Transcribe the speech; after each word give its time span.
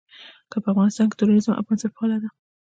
که 0.51 0.57
په 0.63 0.67
افغانستان 0.73 1.05
کې 1.09 1.17
تروريزم 1.19 1.51
او 1.55 1.63
بنسټپالنه 1.67 2.17
ده. 2.23 2.29